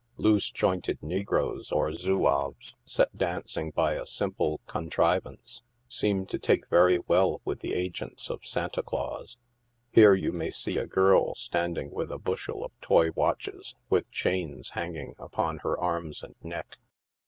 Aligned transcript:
Loose 0.17 0.49
jointed 0.49 0.97
negroes, 1.03 1.71
or 1.71 1.93
zouaves, 1.93 2.73
set 2.85 3.15
dancing 3.15 3.69
by 3.69 3.91
a 3.93 4.07
simple 4.07 4.59
contri 4.67 5.21
vance, 5.21 5.61
seem 5.87 6.25
to 6.25 6.39
take 6.39 6.67
very 6.69 6.97
well 7.07 7.39
with 7.45 7.59
the 7.59 7.75
agents 7.75 8.31
of 8.31 8.43
Santa 8.43 8.81
Claus. 8.81 9.37
Here 9.91 10.15
you 10.15 10.31
may 10.31 10.49
see 10.49 10.79
a 10.79 10.87
girl 10.87 11.35
standing 11.35 11.91
with 11.91 12.11
a 12.11 12.17
bushel 12.17 12.65
of 12.65 12.71
toy 12.81 13.11
watches, 13.11 13.75
with 13.91 14.09
chains, 14.09 14.71
hanging 14.71 15.13
upon 15.19 15.59
her 15.59 15.77
arm3 15.77 16.23
and 16.23 16.35
neck. 16.41 16.79